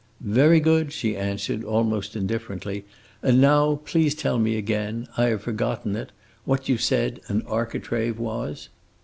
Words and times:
"Very 0.33 0.59
good," 0.59 0.91
she 0.91 1.15
answered, 1.15 1.63
almost 1.63 2.15
indifferently, 2.15 2.85
"and 3.21 3.39
now 3.39 3.75
please 3.85 4.15
tell 4.15 4.39
me 4.39 4.57
again 4.57 5.07
I 5.15 5.25
have 5.25 5.43
forgotten 5.43 5.95
it 5.95 6.11
what 6.43 6.67
you 6.67 6.79
said 6.79 7.19
an 7.27 7.43
'architrave' 7.45 8.17
was." 8.17 8.69